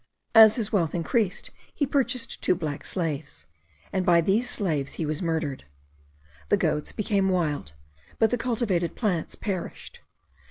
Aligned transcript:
As 0.33 0.55
his 0.55 0.73
wealth 0.73 0.95
increased, 0.95 1.51
he 1.75 1.85
purchased 1.85 2.41
two 2.41 2.55
black 2.55 2.85
slaves; 2.87 3.45
and 3.93 4.03
by 4.03 4.19
these 4.19 4.49
slaves 4.49 4.93
he 4.93 5.05
was 5.05 5.21
murdered. 5.21 5.65
The 6.49 6.57
goats 6.57 6.91
became 6.91 7.29
wild, 7.29 7.73
but 8.17 8.31
the 8.31 8.37
cultivated 8.39 8.95
plants 8.95 9.35
perished. 9.35 9.99